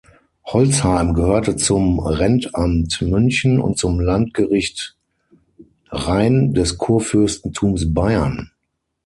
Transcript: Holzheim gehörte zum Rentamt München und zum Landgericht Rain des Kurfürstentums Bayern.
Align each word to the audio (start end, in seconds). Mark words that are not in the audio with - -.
Holzheim 0.47 1.13
gehörte 1.13 1.55
zum 1.57 1.99
Rentamt 1.99 3.03
München 3.03 3.59
und 3.59 3.77
zum 3.77 3.99
Landgericht 3.99 4.97
Rain 5.91 6.55
des 6.55 6.79
Kurfürstentums 6.79 7.93
Bayern. 7.93 8.49